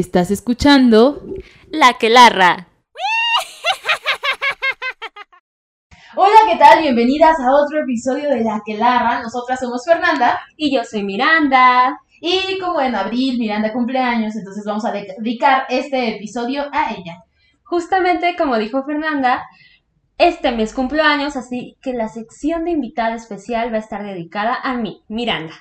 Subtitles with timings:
[0.00, 1.22] Estás escuchando
[1.70, 2.68] La que larra.
[6.16, 6.80] Hola, ¿qué tal?
[6.80, 9.20] Bienvenidas a otro episodio de La que larra.
[9.22, 12.00] Nosotras somos Fernanda Y yo soy Miranda.
[12.18, 17.22] y como en abril Miranda cumpleaños, entonces vamos a dedicar este episodio a ella.
[17.62, 19.44] Justamente como dijo Fernanda,
[20.16, 24.56] este mes cumplo años, así que la sección de invitada especial va a estar dedicada
[24.62, 25.52] a mí, Miranda.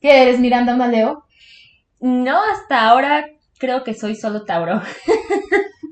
[0.00, 1.24] ¿Qué eres, Miranda, una Leo?
[1.98, 4.80] No, hasta ahora creo que soy solo Tauro.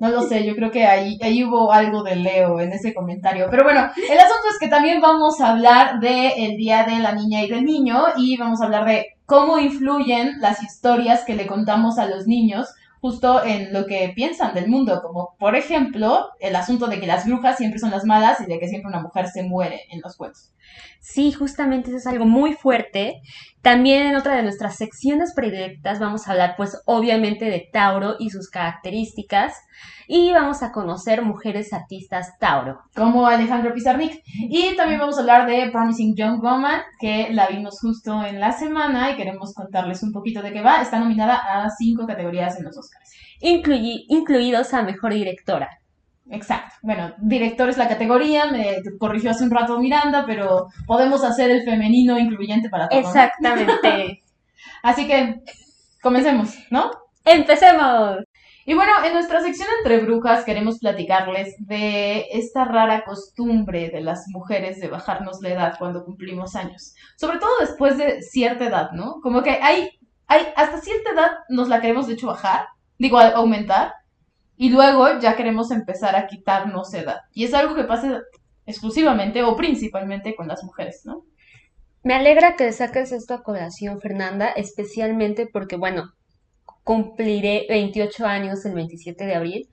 [0.02, 3.46] No lo sé, yo creo que ahí, ahí hubo algo de Leo en ese comentario.
[3.48, 7.44] Pero bueno, el asunto es que también vamos a hablar del Día de la Niña
[7.44, 11.98] y del Niño y vamos a hablar de cómo influyen las historias que le contamos
[12.00, 12.66] a los niños
[13.02, 17.26] justo en lo que piensan del mundo, como por ejemplo el asunto de que las
[17.26, 20.16] brujas siempre son las malas y de que siempre una mujer se muere en los
[20.16, 20.52] cuentos.
[21.00, 23.20] Sí, justamente eso es algo muy fuerte.
[23.60, 28.30] También en otra de nuestras secciones predilectas vamos a hablar pues obviamente de Tauro y
[28.30, 29.56] sus características
[30.14, 32.80] y vamos a conocer mujeres artistas Tauro.
[32.94, 34.22] como Alejandro Pizarnik.
[34.50, 38.52] Y también vamos a hablar de Promising Young Woman, que la vimos justo en la
[38.52, 40.82] semana y queremos contarles un poquito de qué va.
[40.82, 43.10] Está nominada a cinco categorías en los Oscars.
[43.40, 45.70] Incluyi- incluidos a Mejor Directora.
[46.30, 46.74] Exacto.
[46.82, 51.62] Bueno, director es la categoría, me corrigió hace un rato Miranda, pero podemos hacer el
[51.64, 53.00] femenino incluyente para todo.
[53.00, 53.06] ¿no?
[53.08, 54.22] Exactamente.
[54.82, 55.40] Así que
[56.02, 56.90] comencemos, ¿no?
[57.24, 58.18] ¡Empecemos!
[58.64, 64.26] Y bueno, en nuestra sección entre brujas queremos platicarles de esta rara costumbre de las
[64.28, 66.94] mujeres de bajarnos la edad cuando cumplimos años.
[67.16, 69.20] Sobre todo después de cierta edad, ¿no?
[69.22, 69.90] Como que hay,
[70.28, 72.66] hay hasta cierta edad nos la queremos de hecho bajar,
[72.98, 73.94] digo, aumentar,
[74.56, 77.22] y luego ya queremos empezar a quitarnos edad.
[77.32, 78.22] Y es algo que pasa
[78.64, 81.24] exclusivamente o principalmente con las mujeres, ¿no?
[82.04, 86.12] Me alegra que saques esto a colación, Fernanda, especialmente porque, bueno,
[86.84, 89.68] cumpliré 28 años el 27 de abril.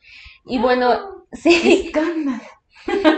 [0.45, 2.41] Y bueno, sí, Escándalo.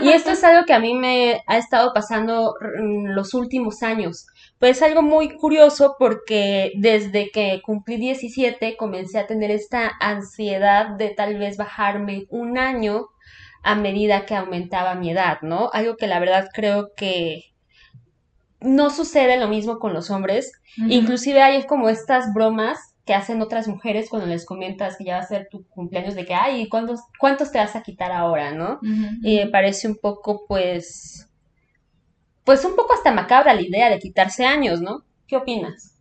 [0.02, 4.26] y esto es algo que a mí me ha estado pasando en los últimos años.
[4.58, 10.96] Pues es algo muy curioso porque desde que cumplí 17 comencé a tener esta ansiedad
[10.96, 13.06] de tal vez bajarme un año
[13.64, 15.70] a medida que aumentaba mi edad, ¿no?
[15.72, 17.52] Algo que la verdad creo que
[18.60, 20.52] no sucede lo mismo con los hombres.
[20.76, 25.22] Inclusive hay como estas bromas que hacen otras mujeres cuando les comentas que ya va
[25.22, 28.78] a ser tu cumpleaños de que, ay, ¿cuántos, cuántos te vas a quitar ahora, no?
[29.22, 31.28] Y me parece un poco, pues,
[32.44, 35.04] pues un poco hasta macabra la idea de quitarse años, ¿no?
[35.26, 35.94] ¿Qué opinas?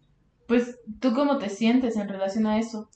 [0.47, 2.89] Pues, ¿tú cómo te sientes en relación a eso?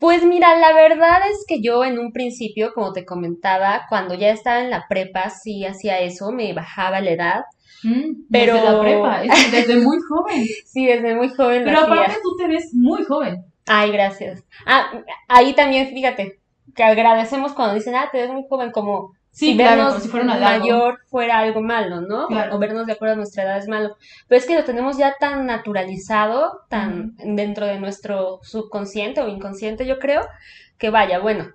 [0.00, 4.30] Pues mira, la verdad es que yo en un principio, como te comentaba, cuando ya
[4.30, 7.40] estaba en la prepa, sí hacía eso, me bajaba la edad.
[7.82, 10.46] Mm, Pero- Desde la prepa, es desde muy joven.
[10.64, 13.44] Sí, desde muy joven Pero aparte tú te ves muy joven.
[13.66, 14.42] Ay, gracias.
[14.66, 14.90] Ah,
[15.28, 16.40] ahí también, fíjate,
[16.74, 20.04] que agradecemos cuando dicen, ah, te ves muy joven, como Sí, si claro, vernos como
[20.04, 20.60] si fuera un halago.
[20.60, 22.26] mayor fuera algo malo, ¿no?
[22.26, 22.56] Claro.
[22.56, 23.96] O vernos de acuerdo a nuestra edad es malo.
[24.28, 29.86] Pero es que lo tenemos ya tan naturalizado, tan dentro de nuestro subconsciente o inconsciente,
[29.86, 30.22] yo creo,
[30.78, 31.52] que vaya, bueno.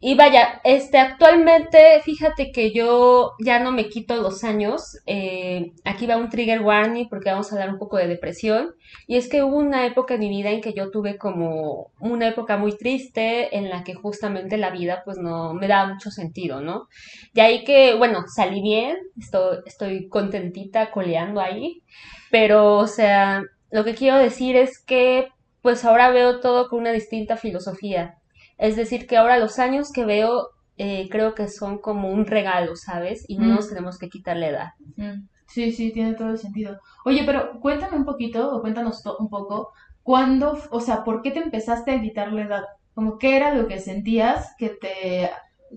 [0.00, 4.96] Y vaya, este, actualmente, fíjate que yo ya no me quito los años.
[5.06, 8.74] eh, aquí va un trigger warning porque vamos a hablar un poco de depresión.
[9.08, 12.28] Y es que hubo una época en mi vida en que yo tuve como una
[12.28, 16.60] época muy triste en la que justamente la vida pues no me daba mucho sentido,
[16.60, 16.86] ¿no?
[17.34, 21.82] De ahí que, bueno, salí bien, estoy, estoy contentita coleando ahí,
[22.30, 25.28] pero, o sea, lo que quiero decir es que
[25.62, 28.14] pues ahora veo todo con una distinta filosofía.
[28.58, 32.76] Es decir, que ahora los años que veo eh, creo que son como un regalo,
[32.76, 33.24] ¿sabes?
[33.28, 33.54] Y no Mm.
[33.56, 34.68] nos tenemos que quitar la edad.
[34.96, 36.78] Mm, Sí, sí, tiene todo el sentido.
[37.06, 41.40] Oye, pero cuéntame un poquito, o cuéntanos un poco, ¿cuándo, o sea, por qué te
[41.40, 42.62] empezaste a quitar la edad?
[42.94, 45.30] Como, ¿qué era lo que sentías que te,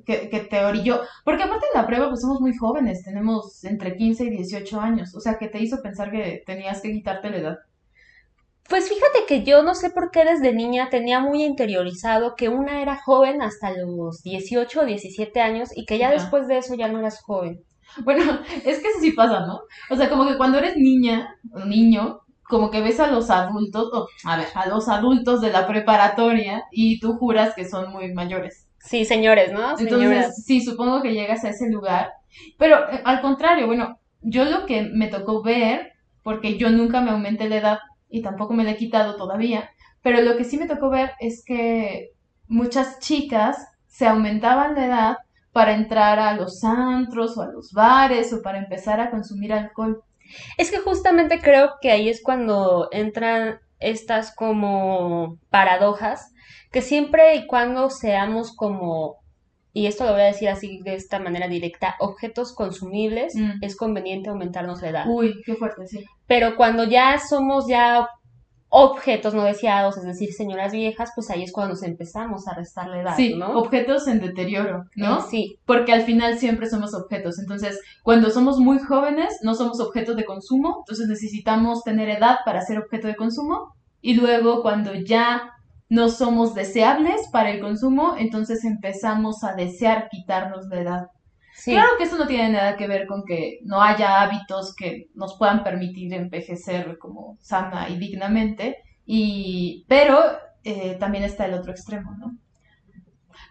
[0.06, 1.02] que, que te orilló?
[1.24, 5.16] Porque aparte en la prueba, pues somos muy jóvenes, tenemos entre 15 y 18 años,
[5.16, 7.58] o sea, que te hizo pensar que tenías que quitarte la edad.
[8.72, 12.82] Pues fíjate que yo no sé por qué desde niña tenía muy interiorizado que una
[12.82, 16.88] era joven hasta los 18 o 17 años y que ya después de eso ya
[16.88, 17.60] no eras joven.
[18.06, 18.24] Bueno,
[18.66, 19.60] es que eso sí pasa, ¿no?
[19.90, 23.90] O sea, como que cuando eres niña o niño, como que ves a los adultos,
[23.92, 28.14] o, a ver, a los adultos de la preparatoria y tú juras que son muy
[28.14, 28.70] mayores.
[28.80, 29.76] Sí, señores, ¿no?
[29.76, 30.02] Señoras.
[30.02, 32.14] Entonces, sí, supongo que llegas a ese lugar.
[32.58, 35.92] Pero eh, al contrario, bueno, yo lo que me tocó ver,
[36.24, 37.80] porque yo nunca me aumenté la edad
[38.12, 39.72] y tampoco me la he quitado todavía,
[40.02, 42.12] pero lo que sí me tocó ver es que
[42.48, 45.18] muchas chicas se aumentaban la edad
[45.52, 50.04] para entrar a los antros o a los bares o para empezar a consumir alcohol.
[50.58, 56.32] Es que justamente creo que ahí es cuando entran estas como paradojas
[56.72, 59.18] que siempre y cuando seamos como,
[59.74, 63.52] y esto lo voy a decir así de esta manera directa, objetos consumibles, Mm.
[63.62, 65.06] es conveniente aumentarnos la edad.
[65.08, 66.04] Uy, qué fuerte, sí.
[66.28, 68.08] Pero cuando ya somos ya
[68.74, 72.88] objetos no deseados, es decir, señoras viejas, pues ahí es cuando nos empezamos a restar
[72.88, 73.58] la edad, Sí, ¿no?
[73.60, 75.20] objetos en deterioro, ¿no?
[75.20, 77.38] Eh, sí, Porque al final siempre somos objetos.
[77.40, 82.62] Entonces, cuando somos muy jóvenes, no somos objetos de consumo, entonces necesitamos tener edad para
[82.62, 83.74] ser objeto de consumo.
[84.02, 85.52] Y luego, cuando ya
[85.92, 91.08] no somos deseables para el consumo, entonces empezamos a desear quitarnos la edad.
[91.54, 91.74] sí.
[91.74, 95.38] Claro que eso no tiene nada que ver con que no haya hábitos que nos
[95.38, 100.18] puedan permitir envejecer como sana y dignamente, y, pero
[100.64, 102.38] eh, también está el otro extremo, ¿no?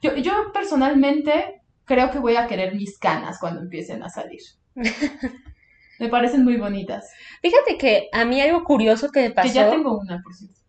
[0.01, 4.41] Yo, yo personalmente creo que voy a querer mis canas cuando empiecen a salir.
[5.99, 7.07] Me parecen muy bonitas.
[7.43, 9.49] Fíjate que a mí algo curioso que me pasó.
[9.49, 10.60] Que ya tengo una, por cierto.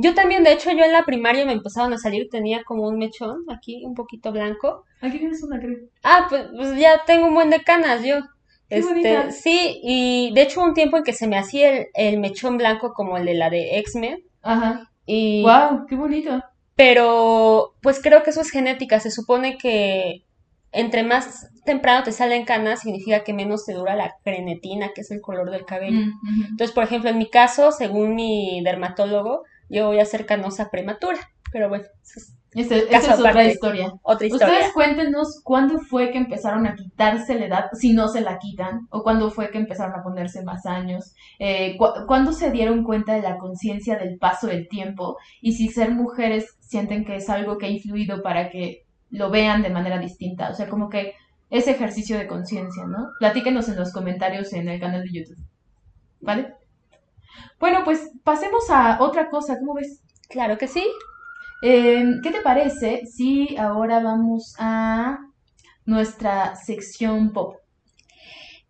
[0.00, 2.98] Yo también, de hecho, yo en la primaria me empezaron a salir, tenía como un
[2.98, 4.84] mechón aquí, un poquito blanco.
[5.00, 5.76] Aquí tienes una, creo.
[6.04, 8.16] Ah, pues, pues ya tengo un buen de canas yo.
[8.68, 9.30] Qué Este, bonita.
[9.32, 12.58] sí, y de hecho hubo un tiempo en que se me hacía el, el mechón
[12.58, 14.20] blanco como el de la de X-Men.
[14.42, 14.88] Ajá.
[15.06, 16.42] Y, Wow, qué bonito.
[16.76, 19.00] pero pues creo que eso es genética.
[19.00, 20.22] Se supone que
[20.70, 25.10] entre más temprano te salen canas, significa que menos te dura la crenetina, que es
[25.10, 25.98] el color del cabello.
[26.22, 26.44] Mm.
[26.50, 31.18] Entonces, por ejemplo, en mi caso, según mi dermatólogo, yo voy a ser canosa prematura.
[31.50, 33.92] Pero bueno, es Este- esta es otra historia.
[34.02, 34.46] otra historia.
[34.54, 38.80] Ustedes cuéntenos cuándo fue que empezaron a quitarse la edad, si no se la quitan,
[38.90, 43.14] o cuándo fue que empezaron a ponerse más años, eh, cu- cuándo se dieron cuenta
[43.14, 47.56] de la conciencia del paso del tiempo y si ser mujeres sienten que es algo
[47.56, 51.14] que ha influido para que lo vean de manera distinta, o sea, como que
[51.48, 53.08] ese ejercicio de conciencia, ¿no?
[53.20, 55.38] Platíquenos en los comentarios en el canal de YouTube,
[56.20, 56.52] ¿vale?
[57.58, 60.02] Bueno, pues pasemos a otra cosa, ¿cómo ves?
[60.28, 60.86] Claro que sí.
[61.62, 65.18] Eh, ¿qué te parece si ahora vamos a
[65.84, 67.56] nuestra sección pop?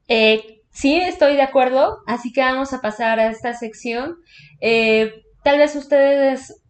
[0.06, 4.16] Eh, sí, estoy de acuerdo, así que vamos a pasar a esta sección.
[4.60, 6.62] Eh, tal vez ustedes,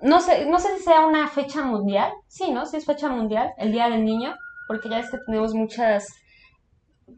[0.00, 2.12] no sé, no sé si sea una fecha mundial.
[2.28, 2.66] Sí, ¿no?
[2.66, 4.36] Sí es fecha mundial, el Día del Niño,
[4.68, 6.06] porque ya es que tenemos muchas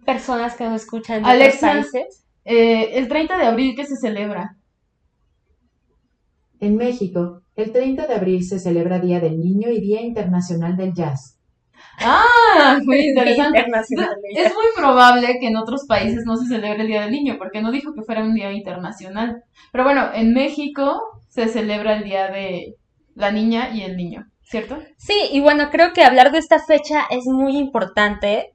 [0.07, 1.71] personas que nos escuchan de Alexa.
[1.71, 2.25] otros países.
[2.50, 4.56] Eh, el 30 de abril, ¿qué se celebra?
[6.61, 10.95] En México, el 30 de abril se celebra Día del Niño y Día Internacional del
[10.95, 11.39] Jazz.
[12.00, 13.67] Ah, muy interesante.
[14.35, 17.61] Es muy probable que en otros países no se celebre el Día del Niño, porque
[17.61, 19.43] no dijo que fuera un día internacional.
[19.71, 22.77] Pero bueno, en México se celebra el Día de
[23.15, 24.79] la Niña y el Niño, ¿cierto?
[24.97, 28.55] Sí, y bueno, creo que hablar de esta fecha es muy importante,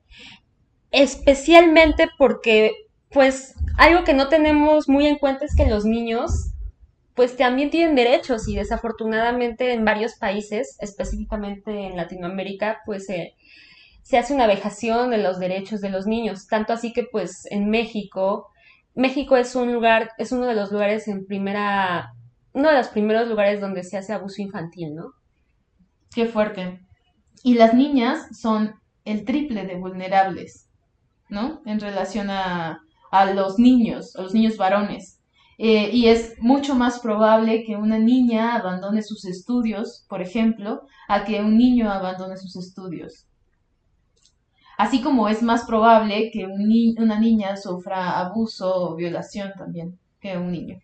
[0.89, 2.71] especialmente porque,
[3.13, 6.51] pues, algo que no tenemos muy en cuenta es que los niños,
[7.15, 13.35] pues, también tienen derechos y desafortunadamente en varios países, específicamente en Latinoamérica, pues, eh,
[14.01, 17.69] se hace una vejación de los derechos de los niños, tanto así que, pues, en
[17.69, 18.49] México,
[18.95, 22.13] México es un lugar, es uno de los lugares en primera,
[22.53, 25.13] uno de los primeros lugares donde se hace abuso infantil, ¿no?
[26.13, 26.79] Qué fuerte.
[27.43, 28.75] Y las niñas son
[29.05, 30.69] el triple de vulnerables,
[31.29, 31.61] ¿no?
[31.65, 32.79] En relación a,
[33.13, 35.19] a los niños, a los niños varones.
[35.59, 41.23] Eh, y es mucho más probable que una niña abandone sus estudios, por ejemplo, a
[41.23, 43.27] que un niño abandone sus estudios.
[44.79, 50.51] Así como es más probable que una niña sufra abuso o violación también que un
[50.51, 50.79] niño.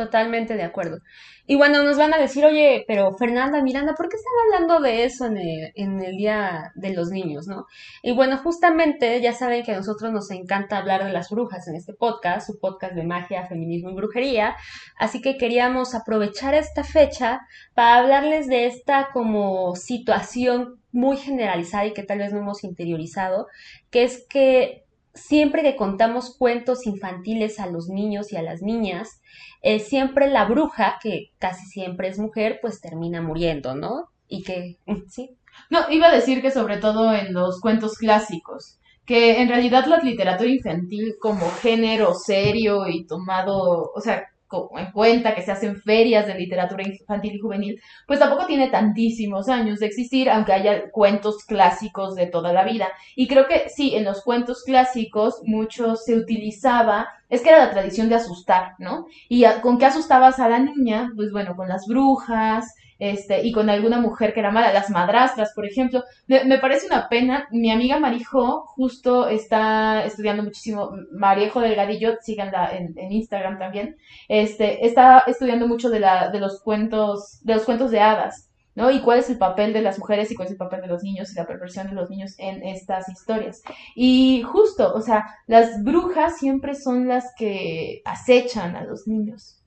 [0.00, 1.00] Totalmente de acuerdo.
[1.46, 5.04] Y bueno, nos van a decir, oye, pero Fernanda, Miranda, ¿por qué están hablando de
[5.04, 7.66] eso en el, Día de los Niños, no?
[8.02, 11.76] Y bueno, justamente ya saben que a nosotros nos encanta hablar de las brujas en
[11.76, 14.56] este podcast, su podcast de magia, feminismo y brujería,
[14.98, 17.42] así que queríamos aprovechar esta fecha
[17.74, 23.48] para hablarles de esta como situación muy generalizada y que tal vez no hemos interiorizado,
[23.90, 29.20] que es que siempre que contamos cuentos infantiles a los niños y a las niñas,
[29.62, 34.10] eh, siempre la bruja, que casi siempre es mujer, pues termina muriendo, ¿no?
[34.28, 35.36] Y que, sí,
[35.70, 39.98] No, iba a decir que sobre todo en los cuentos clásicos, que en realidad la
[39.98, 44.29] literatura infantil como género serio y tomado, o sea,
[44.76, 49.48] en cuenta que se hacen ferias de literatura infantil y juvenil, pues tampoco tiene tantísimos
[49.48, 52.88] años de existir, aunque haya cuentos clásicos de toda la vida.
[53.16, 57.70] Y creo que sí, en los cuentos clásicos mucho se utilizaba es que era la
[57.70, 59.06] tradición de asustar, ¿no?
[59.28, 61.12] ¿Y con qué asustabas a la niña?
[61.14, 65.52] Pues bueno, con las brujas, este, y con alguna mujer que era mala, las madrastras,
[65.54, 66.04] por ejemplo.
[66.28, 67.48] Me, parece una pena.
[67.50, 73.96] Mi amiga Marijo justo está estudiando muchísimo, Mariejo Delgadillo, síganla en, en Instagram también,
[74.28, 78.50] este, está estudiando mucho de, la, de los cuentos, de los cuentos de hadas.
[78.74, 78.90] ¿no?
[78.90, 81.02] Y cuál es el papel de las mujeres y cuál es el papel de los
[81.02, 83.62] niños y la perversión de los niños en estas historias.
[83.96, 89.60] Y justo, o sea, las brujas siempre son las que acechan a los niños.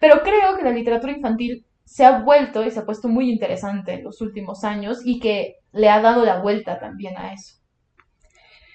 [0.00, 3.94] Pero creo que la literatura infantil se ha vuelto y se ha puesto muy interesante
[3.94, 7.54] en los últimos años y que le ha dado la vuelta también a eso.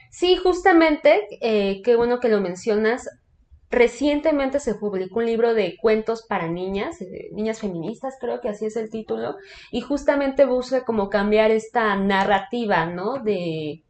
[0.10, 3.08] Sí, justamente, eh, qué bueno que lo mencionas.
[3.70, 8.66] Recientemente se publicó un libro de cuentos para niñas, eh, niñas feministas, creo que así
[8.66, 9.36] es el título,
[9.72, 13.20] y justamente busca como cambiar esta narrativa, ¿no?
[13.20, 13.84] De,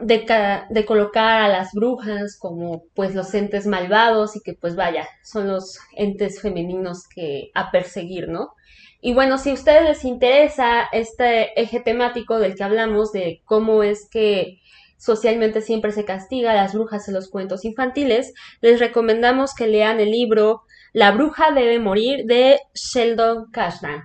[0.00, 0.26] de,
[0.70, 5.48] de, colocar a las brujas como pues los entes malvados y que pues vaya, son
[5.48, 8.54] los entes femeninos que a perseguir, ¿no?
[9.00, 13.82] Y bueno, si a ustedes les interesa este eje temático del que hablamos, de cómo
[13.82, 14.60] es que
[14.98, 19.98] socialmente siempre se castiga a las brujas en los cuentos infantiles, les recomendamos que lean
[20.00, 24.02] el libro La bruja debe morir de Sheldon Cashman.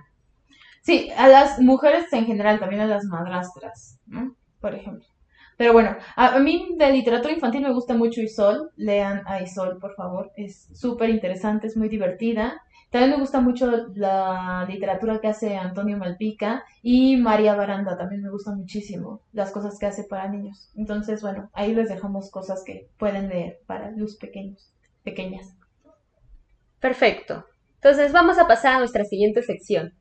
[0.82, 4.36] Sí, a las mujeres en general, también a las madrastras, ¿no?
[4.60, 5.06] Por ejemplo.
[5.56, 8.70] Pero bueno, a, mí de literatura infantil me gusta mucho Isol.
[8.76, 10.32] Lean a Isol, por favor.
[10.36, 12.62] Es súper interesante, es muy divertida.
[12.90, 17.96] También me gusta mucho la literatura que hace Antonio Malpica y María Baranda.
[17.96, 20.70] También me gusta muchísimo las cosas que hace para niños.
[20.76, 24.72] Entonces, bueno, ahí les dejamos cosas que pueden leer para los pequeños,
[25.02, 25.54] pequeñas.
[26.80, 27.44] Perfecto.
[27.76, 29.94] Entonces, vamos a pasar a nuestra siguiente sección.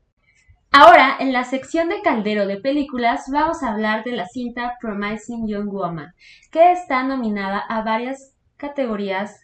[0.72, 5.48] Ahora, en la sección de Caldero de películas, vamos a hablar de la cinta Promising
[5.48, 6.13] Young Woman,
[6.51, 9.39] que está nominada a varias categorías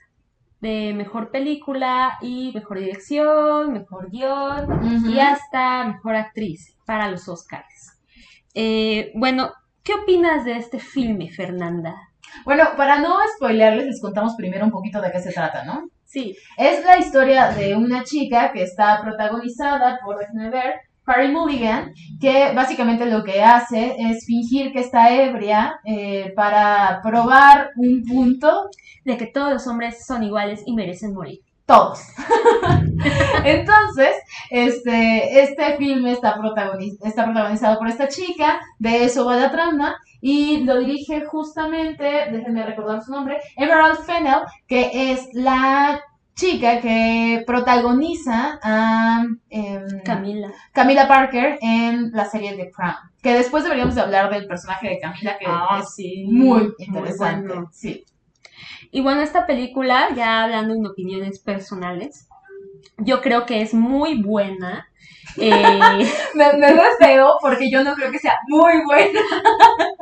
[0.60, 8.00] de mejor película y mejor dirección, mejor guion y hasta mejor actriz para los Oscars.
[8.54, 9.52] Eh, bueno,
[9.84, 11.96] ¿qué opinas de este filme, Fernanda?
[12.46, 15.90] Bueno, para no spoilearles, les contamos primero un poquito de qué se trata, ¿no?
[16.06, 16.36] Sí.
[16.58, 20.18] Es la historia de una chica que está protagonizada por,
[20.52, 27.02] ver, Harry Mulligan, que básicamente lo que hace es fingir que está ebria eh, para
[27.04, 28.70] probar un punto
[29.04, 31.40] de que todos los hombres son iguales y merecen morir.
[31.66, 32.02] Todos.
[33.46, 34.16] Entonces,
[34.50, 36.36] este, este filme está,
[37.04, 42.66] está protagonizado por esta chica, de eso va la trama, y lo dirige justamente, déjenme
[42.66, 46.02] recordar su nombre, Emerald Fennell, que es la
[46.42, 50.52] chica que protagoniza a em, Camila.
[50.72, 52.96] Camila Parker en la serie The Crown.
[53.22, 55.96] Que después deberíamos de hablar del personaje de Camila, que ah, es
[56.26, 57.54] muy interesante.
[57.72, 58.04] Sí.
[58.90, 62.28] Y bueno, esta película, ya hablando en opiniones personales,
[62.98, 64.88] yo creo que es muy buena.
[65.38, 65.80] Eh,
[66.36, 69.22] me, me veo feo porque yo no creo que sea muy buena.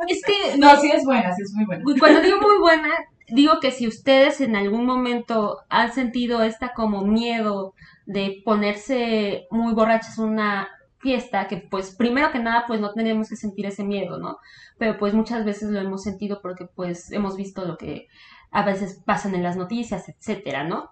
[0.08, 0.58] es que.
[0.58, 1.84] No, sí es buena, sí es muy buena.
[2.00, 2.88] Cuando digo muy buena,
[3.32, 7.74] digo que si ustedes en algún momento han sentido esta como miedo
[8.06, 10.68] de ponerse muy borrachas en una
[10.98, 14.38] fiesta, que pues primero que nada pues no tenemos que sentir ese miedo, ¿no?
[14.78, 18.08] Pero pues muchas veces lo hemos sentido porque pues hemos visto lo que
[18.50, 20.90] a veces pasan en las noticias, etcétera, ¿no?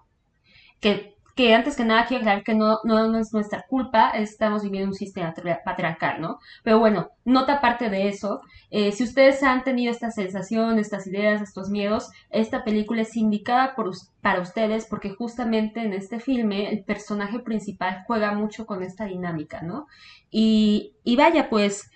[0.79, 4.89] Que que antes que nada quiero aclarar que no, no, es nuestra culpa, estamos viviendo
[4.89, 6.39] un sistema patriarcal, ¿no?
[6.63, 8.41] Pero bueno, nota aparte de eso,
[8.71, 13.73] eh, si ustedes han tenido esta sensación, estas ideas, estos miedos, esta película es indicada
[13.73, 19.05] por, para ustedes porque justamente en este filme el personaje principal juega mucho con esta
[19.05, 19.87] dinámica, ¿no?
[20.29, 21.89] Y, y vaya, pues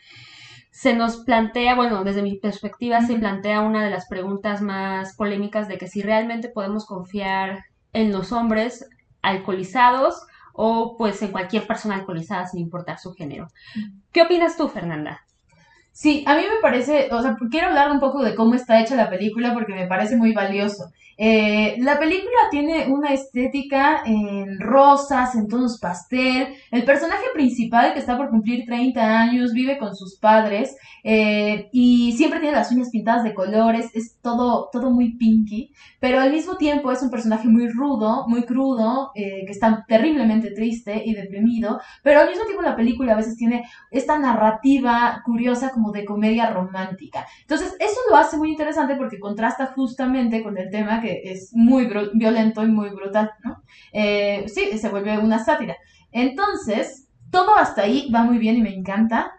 [0.71, 5.67] se nos plantea, bueno, desde mi perspectiva se plantea una de las preguntas más polémicas
[5.67, 8.87] de que si realmente podemos confiar en los hombres
[9.23, 13.47] alcoholizados o pues en cualquier persona alcoholizada sin importar su género.
[14.11, 15.25] ¿Qué opinas tú, Fernanda?
[15.93, 18.95] Sí, a mí me parece, o sea, quiero hablar un poco de cómo está hecha
[18.95, 20.91] la película porque me parece muy valioso.
[21.17, 26.47] Eh, la película tiene una estética en rosas, en tonos pastel.
[26.71, 32.13] El personaje principal, que está por cumplir 30 años, vive con sus padres eh, y
[32.13, 33.91] siempre tiene las uñas pintadas de colores.
[33.93, 38.43] Es todo, todo muy pinky, pero al mismo tiempo es un personaje muy rudo, muy
[38.43, 41.79] crudo, eh, que está terriblemente triste y deprimido.
[42.01, 47.25] Pero al mismo tiempo la película a veces tiene esta narrativa curiosa de comedia romántica.
[47.41, 51.89] Entonces, eso lo hace muy interesante porque contrasta justamente con el tema que es muy
[52.13, 53.63] violento y muy brutal, ¿no?
[53.91, 55.75] Eh, sí, se vuelve una sátira.
[56.11, 59.31] Entonces, todo hasta ahí va muy bien y me encanta.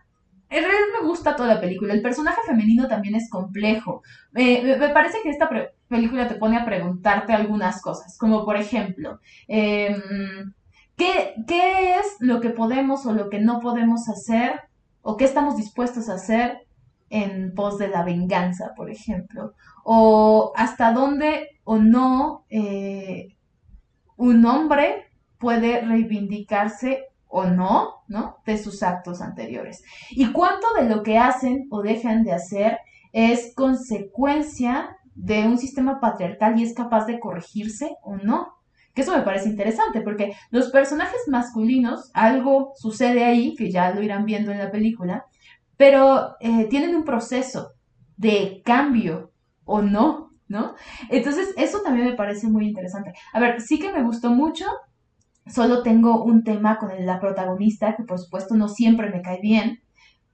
[0.50, 1.94] en realidad me gusta toda la película.
[1.94, 4.02] El personaje femenino también es complejo.
[4.34, 5.48] Eh, me, parece que esta
[5.88, 10.52] película te pone a preguntarte algunas cosas, como por ejemplo, em,
[10.96, 14.60] ¿qué, ¿qué es lo que podemos o lo que no podemos hacer
[15.04, 16.66] o qué estamos dispuestos a hacer
[17.10, 19.52] en pos de la venganza, por ejemplo?
[19.84, 23.36] O hasta dónde o no eh,
[24.16, 25.04] un hombre
[25.38, 28.38] puede reivindicarse o no, ¿no?
[28.46, 29.82] De sus actos anteriores.
[30.10, 32.78] Y cuánto de lo que hacen o dejan de hacer
[33.12, 38.54] es consecuencia de un sistema patriarcal y es capaz de corregirse o no.
[38.94, 44.02] Que eso me parece interesante porque los personajes masculinos, algo sucede ahí, que ya lo
[44.02, 45.26] irán viendo en la película,
[45.76, 47.72] pero eh, tienen un proceso
[48.16, 49.32] de cambio
[49.64, 50.74] o no, ¿no?
[51.10, 53.12] Entonces, eso también me parece muy interesante.
[53.32, 54.66] A ver, sí que me gustó mucho,
[55.46, 59.82] solo tengo un tema con la protagonista, que por supuesto no siempre me cae bien,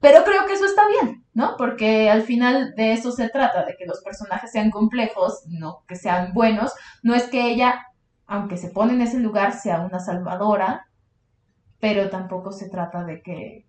[0.00, 1.56] pero creo que eso está bien, ¿no?
[1.58, 5.94] Porque al final de eso se trata, de que los personajes sean complejos, no que
[5.96, 6.72] sean buenos.
[7.02, 7.86] No es que ella,
[8.30, 10.86] aunque se pone en ese lugar, sea una salvadora,
[11.80, 13.66] pero tampoco se trata de que,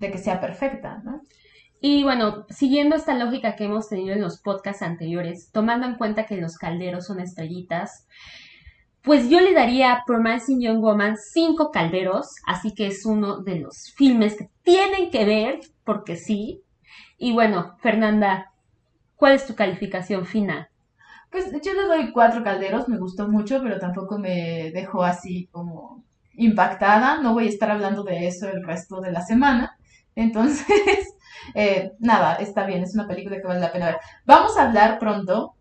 [0.00, 1.22] de que sea perfecta, ¿no?
[1.80, 6.26] Y bueno, siguiendo esta lógica que hemos tenido en los podcasts anteriores, tomando en cuenta
[6.26, 8.08] que los calderos son estrellitas,
[9.02, 13.60] pues yo le daría a Promising Young Woman cinco calderos, así que es uno de
[13.60, 16.64] los filmes que tienen que ver, porque sí.
[17.18, 18.50] Y bueno, Fernanda,
[19.14, 20.71] ¿cuál es tu calificación final?
[21.32, 26.04] Pues yo le doy cuatro calderos, me gustó mucho, pero tampoco me dejó así como
[26.34, 27.20] impactada.
[27.22, 29.76] No voy a estar hablando de eso el resto de la semana.
[30.14, 30.66] Entonces,
[31.54, 33.98] eh, nada, está bien, es una película que vale la pena ver.
[34.26, 35.54] Vamos a hablar pronto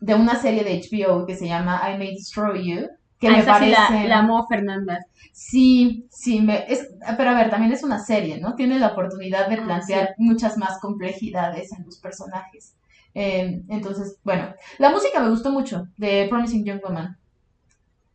[0.00, 2.88] de una serie de HBO que se llama I May Destroy You,
[3.20, 4.08] que Ah, me esa sí la, parece...
[4.08, 5.00] la amó Fernanda.
[5.32, 8.54] Sí, sí, me, es, pero a ver, también es una serie, ¿no?
[8.54, 12.74] Tiene la oportunidad de Ah, plantear muchas más complejidades en los personajes.
[13.14, 17.18] Eh, entonces, bueno, la música me gustó mucho de Promising Young Woman.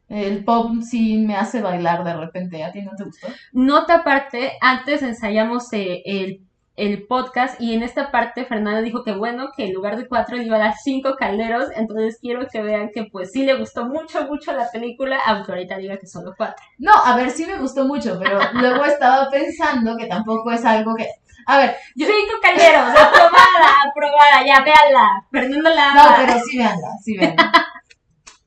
[0.10, 3.28] El pop sí me hace bailar de repente, ¿a ti no te gustó?
[3.52, 6.47] Nota aparte, antes ensayamos eh, el,
[6.78, 10.38] el podcast y en esta parte Fernanda dijo que bueno, que en lugar de cuatro
[10.38, 13.86] le iba a dar cinco calderos, entonces quiero que vean que pues sí le gustó
[13.88, 16.64] mucho, mucho la película, aunque ahorita diga que solo cuatro.
[16.78, 20.96] No, a ver, sí me gustó mucho, pero luego estaba pensando que tampoco es algo
[20.96, 21.08] que...
[21.48, 22.06] A ver, yo...
[22.06, 25.08] Cinco calderos, aprobada, aprobada, ya, véanla.
[25.32, 26.16] Fernanda la No, ama.
[26.20, 27.52] pero sí véanla, sí véanla.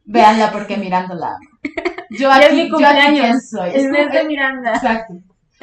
[0.04, 1.36] Véanla porque mirándola.
[2.10, 3.70] Yo Ya es aquí, mi yo aquí cumpleaños, quién soy.
[3.70, 5.14] el Es mes de Miranda, Exacto.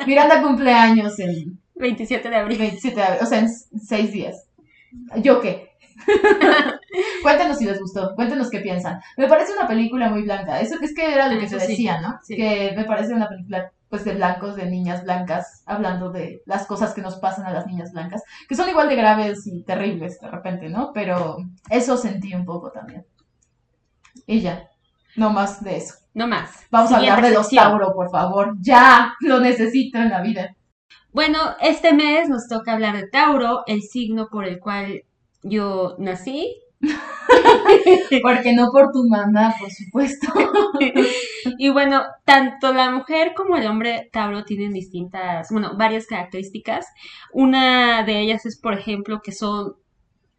[0.06, 2.58] Miranda cumpleaños el 27 de abril.
[2.58, 4.48] 27 de abril, o sea, en seis días.
[5.18, 5.72] ¿Yo qué?
[7.22, 9.00] Cuéntenos si les gustó, cuéntenos qué piensan.
[9.18, 10.60] Me parece una película muy blanca.
[10.60, 12.20] Eso es que era lo que Eso te sí, decía, ¿no?
[12.24, 12.36] sí.
[12.36, 16.94] Que me parece una película pues de blancos, de niñas blancas, hablando de las cosas
[16.94, 20.30] que nos pasan a las niñas blancas, que son igual de graves y terribles de
[20.30, 20.92] repente, ¿no?
[20.94, 21.38] Pero
[21.70, 23.06] eso sentí un poco también.
[24.26, 24.70] Y ya,
[25.16, 25.96] no más de eso.
[26.14, 26.50] No más.
[26.72, 27.50] Vamos a hablar de los.
[27.50, 28.56] Tauro, por favor.
[28.60, 30.56] Ya, lo necesito en la vida.
[31.12, 35.04] Bueno, este mes nos toca hablar de Tauro, el signo por el cual
[35.44, 36.62] yo nací.
[38.22, 40.28] Porque no por tu mamá, por supuesto.
[41.60, 46.86] Y bueno, tanto la mujer como el hombre Tauro tienen distintas, bueno, varias características.
[47.32, 49.76] Una de ellas es, por ejemplo, que son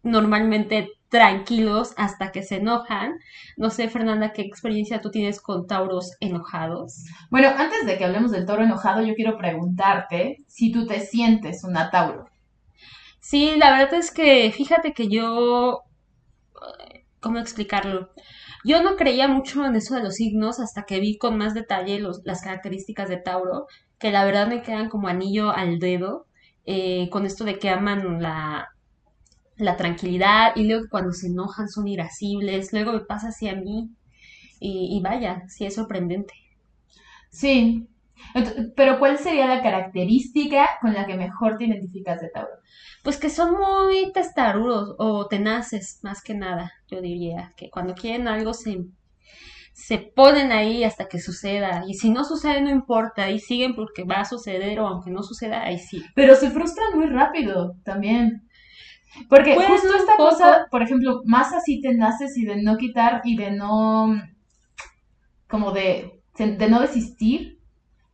[0.03, 3.15] normalmente tranquilos hasta que se enojan.
[3.57, 7.05] No sé, Fernanda, ¿qué experiencia tú tienes con Tauros enojados?
[7.31, 11.65] Bueno, antes de que hablemos del toro enojado, yo quiero preguntarte si tú te sientes
[11.65, 12.27] una Tauro.
[13.21, 15.83] Sí, la verdad es que fíjate que yo,
[17.21, 18.11] ¿cómo explicarlo?
[18.65, 22.01] Yo no creía mucho en eso de los signos hasta que vi con más detalle
[22.01, 23.67] los- las características de Tauro,
[23.99, 26.27] que la verdad me quedan como anillo al dedo,
[26.65, 28.69] eh, con esto de que aman la,
[29.59, 33.57] la tranquilidad y luego que cuando se enojan son irascibles, luego me pasa así a
[33.57, 33.91] mí
[34.61, 36.35] y, y vaya, sí es sorprendente.
[37.31, 37.89] Sí.
[38.77, 42.51] Pero ¿cuál sería la característica con la que mejor te identificas de Tauro?
[43.03, 48.27] Pues que son muy testarudos o tenaces, más que nada, yo diría, que cuando quieren
[48.29, 48.85] algo se,
[49.73, 54.05] se ponen ahí hasta que suceda, y si no sucede no importa, y siguen porque
[54.05, 56.03] va a suceder, o aunque no suceda, ahí sí.
[56.15, 58.48] Pero se frustran muy rápido también.
[59.29, 60.31] Porque justo esta poco.
[60.31, 64.15] cosa, por ejemplo, más así tenaces y de no quitar y de no,
[65.49, 67.59] como de, de no desistir,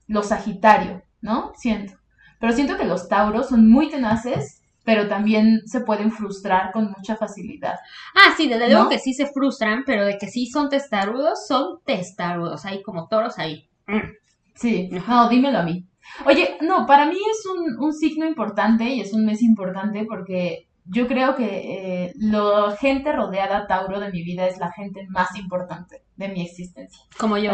[0.06, 1.52] los Sagitario, ¿no?
[1.56, 1.94] Siento.
[2.38, 7.16] Pero siento que los Tauros son muy tenaces, pero también se pueden frustrar con mucha
[7.16, 7.76] facilidad.
[8.14, 8.90] Ah, sí, desde luego ¿No?
[8.90, 13.38] que sí se frustran, pero de que sí son testarudos, son testarudos, ahí como toros
[13.38, 13.68] ahí.
[13.86, 14.10] Mm.
[14.54, 15.86] Sí, no, dímelo a mí.
[16.26, 20.68] Oye, no, para mí es un, un signo importante y es un mes importante porque
[20.84, 25.34] yo creo que eh, la gente rodeada Tauro de mi vida es la gente más
[25.36, 27.02] importante de mi existencia.
[27.18, 27.52] Como yo.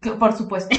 [0.00, 0.76] Que- por supuesto.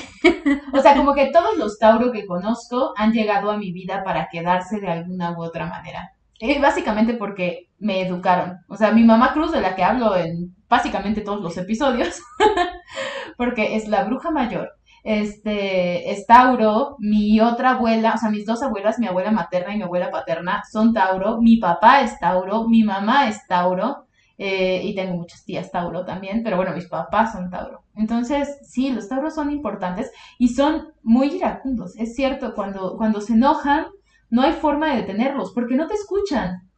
[0.73, 4.27] o sea, como que todos los Tauro que conozco han llegado a mi vida para
[4.31, 6.11] quedarse de alguna u otra manera.
[6.39, 8.57] Eh, básicamente porque me educaron.
[8.67, 12.19] O sea, mi mamá Cruz, de la que hablo en básicamente todos los episodios,
[13.37, 14.71] porque es la bruja mayor.
[15.03, 19.77] Este, es Tauro, mi otra abuela, o sea, mis dos abuelas, mi abuela materna y
[19.77, 24.95] mi abuela paterna, son Tauro, mi papá es Tauro, mi mamá es Tauro, eh, y
[24.95, 27.83] tengo muchas tías Tauro también, pero bueno, mis papás son Tauro.
[27.95, 31.95] Entonces, sí, los Tauros son importantes y son muy iracundos.
[31.97, 33.87] Es cierto, cuando, cuando se enojan,
[34.29, 36.69] no hay forma de detenerlos, porque no te escuchan.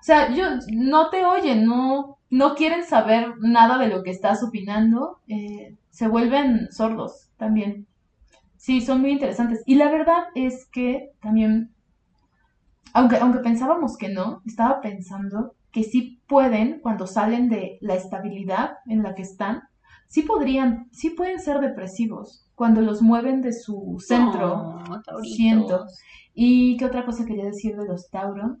[0.00, 4.42] O sea, yo, no te oyen, no, no quieren saber nada de lo que estás
[4.42, 7.86] opinando, eh, se vuelven sordos también.
[8.56, 9.62] Sí, son muy interesantes.
[9.66, 11.74] Y la verdad es que también,
[12.92, 18.72] aunque, aunque pensábamos que no, estaba pensando que sí pueden, cuando salen de la estabilidad
[18.86, 19.62] en la que están,
[20.08, 24.82] sí podrían, sí pueden ser depresivos cuando los mueven de su centro.
[25.06, 25.34] Tauritos.
[25.34, 25.86] siento.
[26.34, 28.58] ¿Y qué otra cosa quería decir de los Tauro?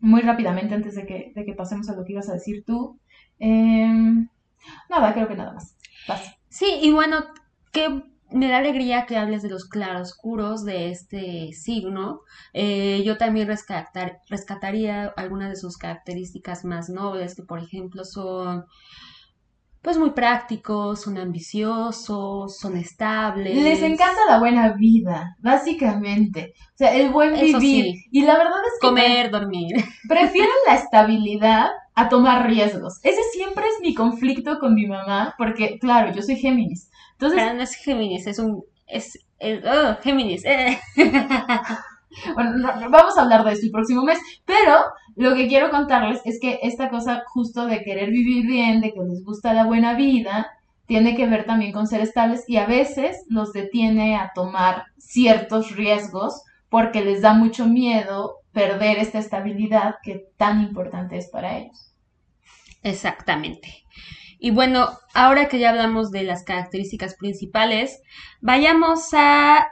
[0.00, 2.98] Muy rápidamente, antes de que, de que pasemos a lo que ibas a decir tú.
[3.38, 4.28] Em,
[4.88, 5.76] nada, creo que nada más.
[6.08, 6.39] Vas.
[6.50, 7.24] Sí, y bueno,
[7.72, 12.20] que me da alegría que hables de los claroscuros de este signo.
[12.52, 18.64] Eh, yo también rescatar, rescataría algunas de sus características más nobles, que por ejemplo son
[19.82, 23.56] pues muy prácticos, son ambiciosos, son estables.
[23.56, 26.52] Les encanta la buena vida, básicamente.
[26.74, 27.60] O sea, el buen vivir.
[27.60, 28.04] sí.
[28.10, 29.74] Y la verdad es que comer, dormir.
[30.08, 32.98] prefieren la estabilidad a tomar riesgos.
[33.02, 36.90] Ese siempre es mi conflicto con mi mamá, porque, claro, yo soy Géminis.
[37.12, 40.44] Entonces, Pero no es Géminis, es un es, es- oh, Géminis.
[40.44, 40.78] eh.
[42.34, 44.74] Bueno, no- no, vamos a hablar de esto el próximo mes, pero
[45.16, 49.00] lo que quiero contarles es que esta cosa justo de querer vivir bien, de que
[49.00, 50.48] les gusta la buena vida,
[50.86, 55.76] tiene que ver también con ser estables y a veces los detiene a tomar ciertos
[55.76, 61.89] riesgos porque les da mucho miedo perder esta estabilidad que tan importante es para ellos.
[62.82, 63.84] Exactamente.
[64.38, 68.00] Y bueno, ahora que ya hablamos de las características principales,
[68.40, 69.66] vayamos a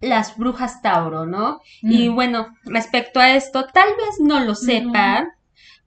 [0.00, 1.60] las brujas Tauro, ¿no?
[1.82, 2.14] Y Mm.
[2.14, 5.28] bueno, respecto a esto, tal vez no lo sepan,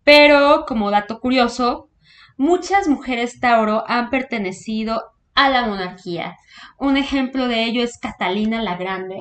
[0.04, 1.90] pero como dato curioso,
[2.38, 5.04] muchas mujeres Tauro han pertenecido
[5.36, 6.36] a la monarquía.
[6.78, 9.20] Un ejemplo de ello es Catalina la Grande,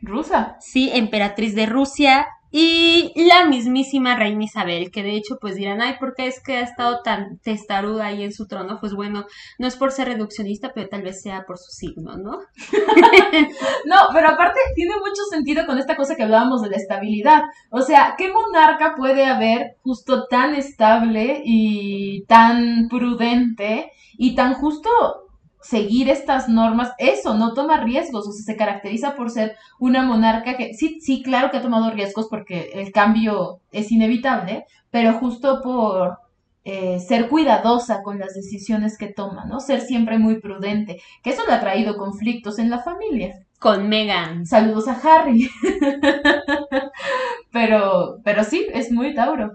[0.00, 0.56] Rusa.
[0.60, 2.26] sí, emperatriz de Rusia,
[2.56, 6.58] y la mismísima reina Isabel, que de hecho pues dirán, ay, ¿por qué es que
[6.58, 8.78] ha estado tan testaruda ahí en su trono?
[8.78, 9.26] Pues bueno,
[9.58, 12.38] no es por ser reduccionista, pero tal vez sea por su signo, ¿no?
[13.86, 17.42] No, pero aparte tiene mucho sentido con esta cosa que hablábamos de la estabilidad.
[17.70, 25.23] O sea, ¿qué monarca puede haber justo tan estable y tan prudente y tan justo
[25.64, 26.92] seguir estas normas?
[26.98, 31.22] Eso, no toma riesgos, o sea, se caracteriza por ser una monarca que sí, sí,
[31.22, 36.18] claro que ha tomado riesgos porque el cambio es inevitable, pero justo por
[36.64, 39.60] eh, ser cuidadosa con las decisiones que toma, ¿no?
[39.60, 43.40] Ser siempre muy prudente, que eso le ha traído conflictos en la familia.
[43.58, 44.46] Con Megan.
[44.46, 45.48] Saludos a Harry.
[47.52, 49.52] pero, pero sí, es muy Tauro.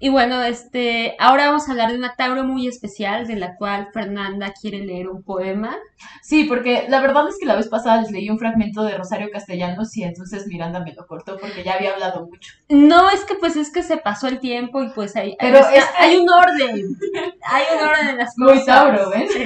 [0.00, 3.88] Y bueno, este, ahora vamos a hablar de una Tauro muy especial, de la cual
[3.92, 5.76] Fernanda quiere leer un poema.
[6.22, 9.28] Sí, porque la verdad es que la vez pasada les leí un fragmento de Rosario
[9.32, 12.52] Castellanos y entonces Miranda me lo cortó porque ya había hablado mucho.
[12.68, 15.80] No, es que pues es que se pasó el tiempo y pues hay, Pero este-
[15.98, 16.96] hay un orden.
[17.42, 18.66] Hay un orden en las Muy cosas.
[18.66, 19.30] Tauro, ¿ves?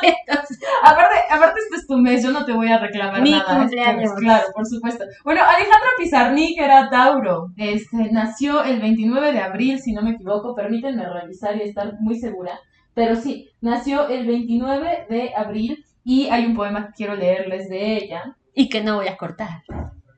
[0.00, 3.32] Este, entonces, Aparte, aparte este es tu mes, yo no te voy a reclamar Mi
[3.32, 3.56] nada.
[3.58, 4.10] cumpleaños.
[4.10, 5.04] Este, claro, por supuesto.
[5.24, 7.48] Bueno, Alejandra Pizarnik era Tauro.
[7.56, 10.54] Este, nació el 29 de abril, si no me equivoco.
[10.54, 12.58] Permítanme revisar y estar muy segura.
[12.94, 17.96] Pero sí, nació el 29 de abril y hay un poema que quiero leerles de
[17.96, 18.36] ella.
[18.54, 19.62] y que no voy a cortar.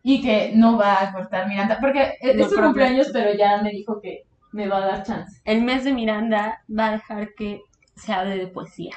[0.02, 2.64] Y que no va a cortar Miranda, porque es No su prometo.
[2.68, 5.40] cumpleaños, pero ya me dijo que me va a dar chance.
[5.44, 7.60] El mes de Miranda va a dejar que
[7.96, 8.94] se hable de poesía.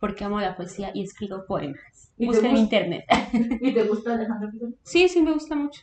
[0.00, 1.80] Porque amo la poesía y escribo poemas.
[2.16, 3.04] ¿Y te Busca en internet.
[3.60, 4.74] ¿Y te gusta Pizarnik?
[4.82, 5.82] Sí, sí, me gusta mucho.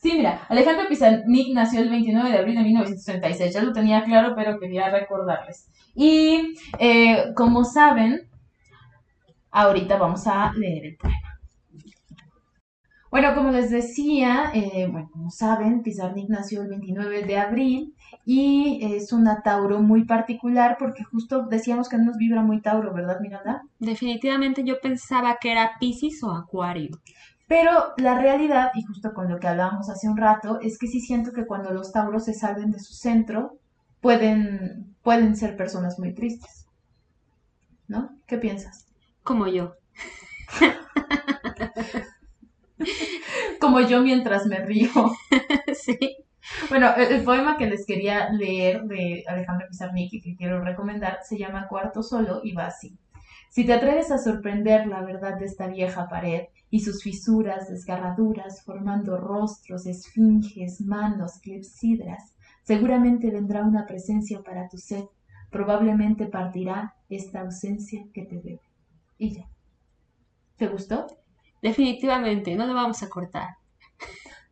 [0.00, 3.52] Sí, mira, Alejandro Pizarnik nació el 29 de abril de 1936.
[3.52, 5.68] Ya lo tenía claro, pero quería recordarles.
[5.94, 8.26] Y eh, como saben,
[9.50, 11.30] ahorita vamos a leer el poema.
[13.10, 18.78] Bueno, como les decía, eh, bueno, como saben, Pizarnik nació el 29 de abril y
[18.94, 23.18] es una Tauro muy particular porque justo decíamos que no nos vibra muy Tauro, ¿verdad,
[23.20, 23.62] Miranda?
[23.80, 26.90] Definitivamente yo pensaba que era Pisces o Acuario.
[27.50, 31.00] Pero la realidad, y justo con lo que hablábamos hace un rato, es que sí
[31.00, 33.58] siento que cuando los Tauros se salen de su centro,
[34.00, 36.68] pueden, pueden ser personas muy tristes.
[37.88, 38.16] ¿No?
[38.28, 38.86] ¿Qué piensas?
[39.24, 39.74] Como yo.
[43.60, 44.88] Como yo mientras me río.
[45.74, 45.98] sí.
[46.68, 51.18] Bueno, el, el poema que les quería leer de Alejandro Pizarnik y que quiero recomendar
[51.24, 52.96] se llama Cuarto Solo y va así.
[53.50, 58.62] Si te atreves a sorprender la verdad de esta vieja pared y sus fisuras, desgarraduras,
[58.62, 65.02] formando rostros, esfinges, manos, clepsidras, seguramente vendrá una presencia para tu sed,
[65.50, 68.60] probablemente partirá esta ausencia que te debe.
[69.18, 69.48] Y ya.
[70.54, 71.08] ¿Te gustó?
[71.60, 73.48] Definitivamente, no lo vamos a cortar.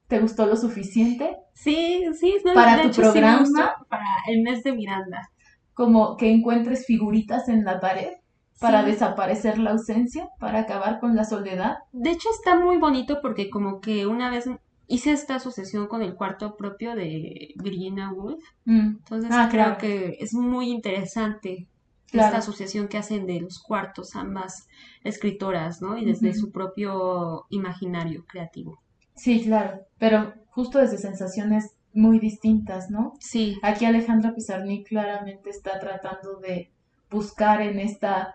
[0.09, 1.37] ¿Te gustó lo suficiente?
[1.55, 3.77] Sí, sí, no, Para tu hecho, programa.
[3.89, 5.31] para el mes de Miranda.
[5.73, 8.15] Como que encuentres figuritas en la pared
[8.61, 8.91] para Sí.
[8.93, 11.79] desaparecer la ausencia, para acabar con la soledad.
[11.93, 14.49] De hecho, está muy bonito porque como que una vez
[14.87, 18.43] hice esta asociación con el cuarto propio de Virginia Woolf.
[18.65, 19.79] Mm, Entonces Ah, creo claro.
[19.79, 21.69] que es muy interesante
[22.11, 22.29] Claro.
[22.29, 24.67] esta asociación que hacen de los cuartos ambas
[25.05, 25.99] escritoras, ¿no?
[25.99, 28.81] Y desde su propio imaginario creativo.
[29.15, 33.13] Sí, claro, pero justo desde sensaciones muy distintas, ¿no?
[33.21, 36.71] Sí, Aquí Alejandra Pizarnik claramente está tratando de
[37.11, 38.35] buscar en esta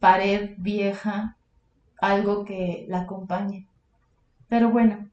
[0.00, 1.36] pared vieja
[2.00, 3.68] algo que la acompañe.
[4.48, 5.08] Pero bueno,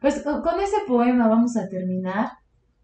[0.00, 2.32] pues co- con ese poema vamos a terminar.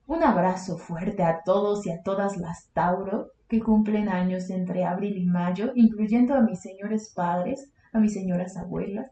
[0.07, 5.17] Un abrazo fuerte a todos y a todas las Tauro que cumplen años entre abril
[5.19, 9.11] y mayo, incluyendo a mis señores padres, a mis señoras abuelas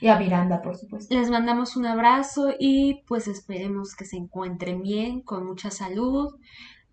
[0.00, 1.14] y a Miranda, por supuesto.
[1.14, 6.34] les mandamos un abrazo y pues esperemos que se encuentren bien, con mucha salud.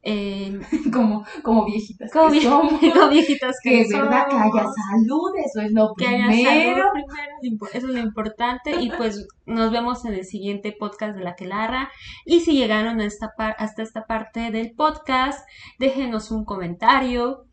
[0.03, 0.59] Eh,
[0.93, 2.73] Como, como viejitas como, que vie- somos.
[2.93, 6.83] como viejitas Que que verdad que haya salud, eso es lo Que haya primero.
[6.83, 8.75] salud primero, lo impo- eso es lo importante.
[8.81, 11.89] Y pues nos vemos en el siguiente podcast de La Quelarra.
[12.25, 15.47] Y si llegaron a esta par- hasta esta parte del podcast,
[15.79, 17.45] déjenos un comentario.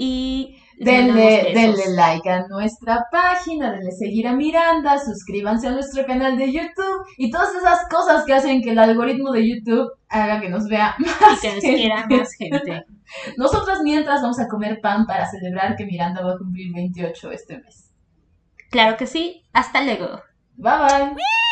[0.00, 1.52] Y Denle,
[1.96, 7.32] like a nuestra página, denle seguir a Miranda, suscríbanse a nuestro canal de YouTube y
[7.32, 11.40] todas esas cosas que hacen que el algoritmo de YouTube haga que nos vea más.
[11.40, 11.74] que nos gente.
[11.74, 12.84] quiera más gente.
[13.36, 17.58] Nosotras mientras vamos a comer pan para celebrar que Miranda va a cumplir 28 este
[17.58, 17.90] mes.
[18.70, 19.42] Claro que sí.
[19.52, 20.22] Hasta luego.
[20.56, 21.47] Bye bye.